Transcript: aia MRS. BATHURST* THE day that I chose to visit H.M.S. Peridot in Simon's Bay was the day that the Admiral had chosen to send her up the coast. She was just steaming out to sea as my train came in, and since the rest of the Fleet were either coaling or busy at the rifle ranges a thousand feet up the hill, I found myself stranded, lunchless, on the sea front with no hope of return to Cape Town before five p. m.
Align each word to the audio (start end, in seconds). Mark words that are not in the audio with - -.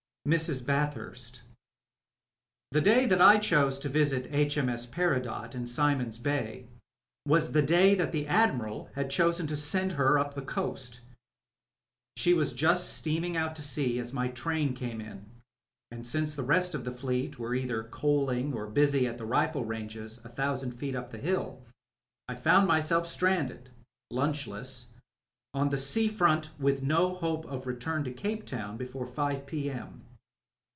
aia 0.29 0.33
MRS. 0.37 0.65
BATHURST* 0.67 1.41
THE 2.69 2.79
day 2.81 3.07
that 3.07 3.19
I 3.19 3.39
chose 3.39 3.79
to 3.79 3.89
visit 3.89 4.27
H.M.S. 4.29 4.85
Peridot 4.85 5.55
in 5.55 5.65
Simon's 5.65 6.19
Bay 6.19 6.67
was 7.25 7.53
the 7.53 7.63
day 7.63 7.95
that 7.95 8.11
the 8.11 8.27
Admiral 8.27 8.91
had 8.93 9.09
chosen 9.09 9.47
to 9.47 9.57
send 9.57 9.93
her 9.93 10.19
up 10.19 10.35
the 10.35 10.43
coast. 10.43 11.01
She 12.17 12.35
was 12.35 12.53
just 12.53 12.93
steaming 12.93 13.35
out 13.35 13.55
to 13.55 13.63
sea 13.63 13.97
as 13.97 14.13
my 14.13 14.27
train 14.27 14.75
came 14.75 15.01
in, 15.01 15.25
and 15.89 16.05
since 16.05 16.35
the 16.35 16.43
rest 16.43 16.75
of 16.75 16.83
the 16.83 16.91
Fleet 16.91 17.39
were 17.39 17.55
either 17.55 17.85
coaling 17.85 18.53
or 18.53 18.67
busy 18.67 19.07
at 19.07 19.17
the 19.17 19.25
rifle 19.25 19.65
ranges 19.65 20.19
a 20.23 20.29
thousand 20.29 20.73
feet 20.73 20.95
up 20.95 21.09
the 21.09 21.17
hill, 21.17 21.63
I 22.27 22.35
found 22.35 22.67
myself 22.67 23.07
stranded, 23.07 23.71
lunchless, 24.13 24.89
on 25.55 25.69
the 25.69 25.79
sea 25.79 26.07
front 26.07 26.51
with 26.59 26.83
no 26.83 27.15
hope 27.15 27.45
of 27.47 27.65
return 27.65 28.03
to 28.03 28.11
Cape 28.11 28.45
Town 28.45 28.77
before 28.77 29.07
five 29.07 29.47
p. 29.47 29.71
m. 29.71 30.05